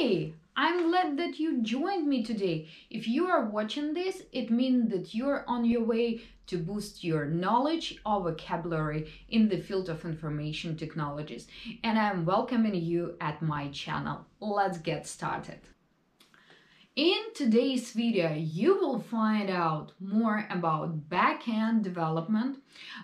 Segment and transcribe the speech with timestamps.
[0.00, 2.68] Hey, I'm glad that you joined me today.
[2.88, 7.26] If you are watching this, it means that you're on your way to boost your
[7.26, 11.48] knowledge or vocabulary in the field of information technologies.
[11.84, 14.24] And I'm welcoming you at my channel.
[14.40, 15.60] Let's get started.
[16.96, 22.58] In today's video, you will find out more about backend development.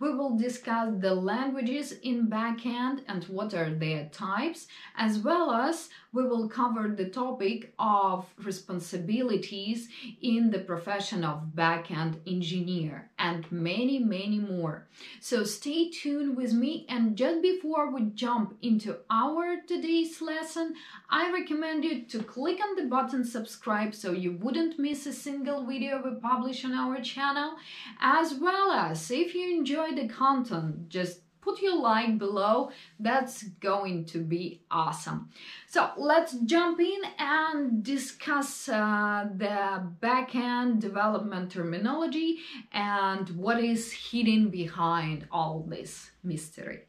[0.00, 5.88] We will discuss the languages in backend and what are their types, as well as
[6.12, 9.88] we will cover the topic of responsibilities
[10.20, 14.86] in the profession of backend engineer and many, many more.
[15.20, 20.74] So stay tuned with me and just before we jump into our today's lesson,
[21.08, 25.64] I recommend you to click on the button subscribe so you wouldn't miss a single
[25.64, 27.54] video we publish on our channel,
[28.00, 32.70] as well as if you enjoy the content, just put your like below.
[32.98, 35.28] That's going to be awesome.
[35.68, 42.38] So let's jump in and discuss uh, the backend development terminology
[42.72, 46.82] and what is hidden behind all this mystery.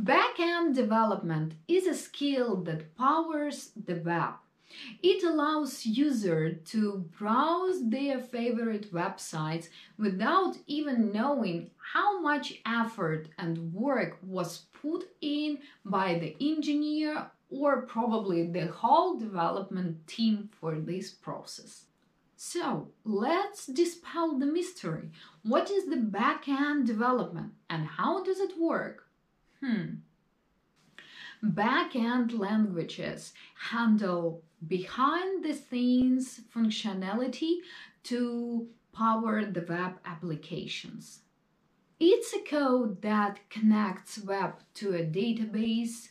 [0.00, 4.34] Backend development is a skill that powers the web
[5.02, 13.72] it allows users to browse their favorite websites without even knowing how much effort and
[13.72, 21.10] work was put in by the engineer or probably the whole development team for this
[21.10, 21.84] process.
[22.36, 25.10] So let's dispel the mystery.
[25.42, 29.08] What is the backend development and how does it work?
[29.60, 29.96] Hmm.
[31.44, 33.32] Backend languages
[33.70, 37.56] handle behind the scenes functionality
[38.04, 41.20] to power the web applications.
[42.00, 46.08] It's a code that connects web to a database,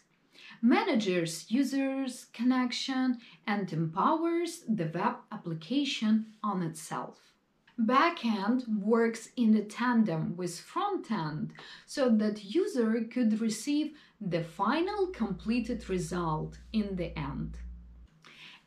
[0.62, 7.35] manages users' connection, and empowers the web application on itself.
[7.80, 11.52] Backend works in a tandem with frontend
[11.86, 17.58] so that user could receive the final completed result in the end.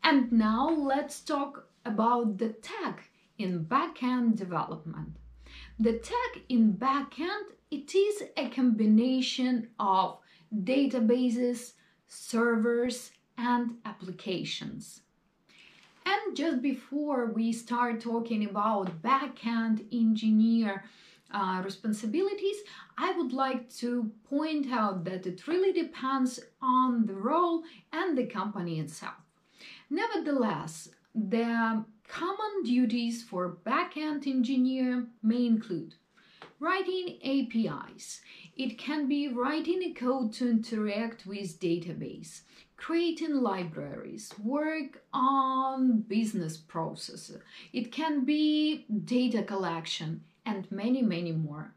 [0.04, 5.16] And now let's talk about the tech in backend development.
[5.78, 10.18] The tech in backend, it is a combination of
[10.54, 11.72] databases,
[12.06, 15.00] servers, and applications.
[16.10, 20.84] And just before we start talking about backend engineer
[21.30, 22.56] uh, responsibilities,
[22.96, 28.24] I would like to point out that it really depends on the role and the
[28.24, 29.20] company itself.
[29.90, 35.94] Nevertheless, the common duties for backend engineer may include
[36.58, 38.22] writing APIs.
[38.58, 42.40] It can be writing a code to interact with database,
[42.76, 47.40] creating libraries, work on business processes.
[47.72, 51.72] It can be data collection and many, many more.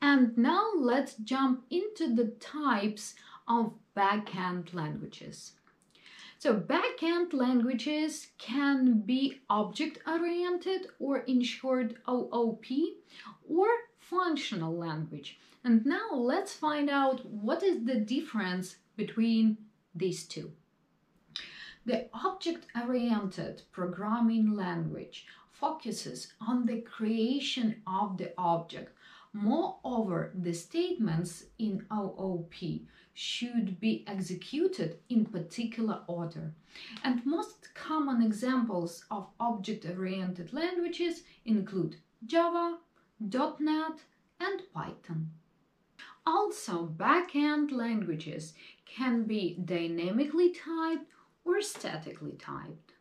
[0.00, 3.14] And now let's jump into the types
[3.46, 5.52] of backend languages.
[6.38, 12.64] So backend languages can be object-oriented or in short OOP
[13.46, 13.68] or
[14.08, 15.38] functional language.
[15.64, 19.58] And now let's find out what is the difference between
[19.94, 20.52] these two.
[21.84, 28.92] The object-oriented programming language focuses on the creation of the object.
[29.32, 32.54] Moreover, the statements in OOP
[33.14, 36.54] should be executed in particular order.
[37.02, 42.78] And most common examples of object-oriented languages include Java,
[43.20, 44.00] .NET,
[44.40, 45.30] and Python.
[46.26, 51.10] Also, backend languages can be dynamically typed
[51.44, 52.92] or statically typed.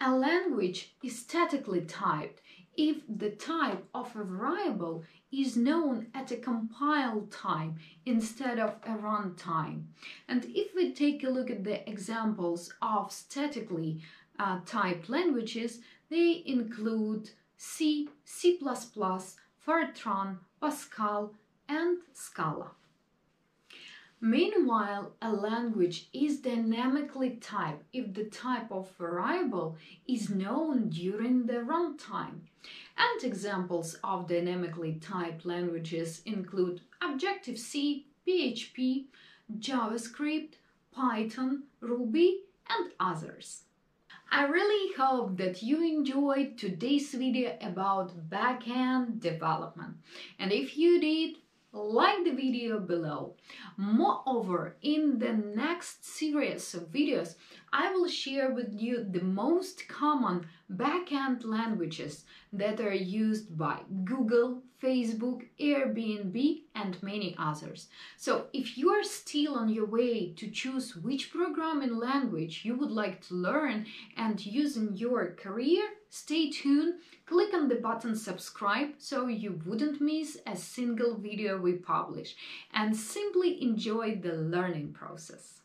[0.00, 2.40] A language is statically typed
[2.76, 7.76] if the type of a variable is known at a compile time
[8.06, 9.84] instead of a runtime.
[10.28, 14.00] And if we take a look at the examples of statically
[14.38, 15.80] uh, typed languages,
[16.10, 21.34] they include C, C++, Fortran, Pascal,
[21.68, 22.72] and Scala.
[24.24, 29.76] Meanwhile, a language is dynamically typed if the type of variable
[30.06, 32.42] is known during the runtime.
[32.96, 39.06] And examples of dynamically typed languages include Objective-C, PHP,
[39.58, 40.54] JavaScript,
[40.92, 43.64] Python, Ruby, and others.
[44.32, 49.98] I really hope that you enjoyed today's video about backend development.
[50.40, 51.38] And if you did,
[51.72, 53.34] like the video below.
[53.76, 57.34] Moreover, in the next series of videos,
[57.72, 64.62] I will share with you the most common backend languages that are used by Google,
[64.82, 67.88] Facebook, Airbnb, and many others.
[68.16, 72.90] So if you are still on your way to choose which programming language you would
[72.90, 73.86] like to learn
[74.16, 75.82] and use in your career,
[76.12, 81.72] stay tuned, click on the button subscribe so you wouldn't miss a single video we
[81.72, 82.36] publish,
[82.74, 85.61] and simply enjoy the learning process.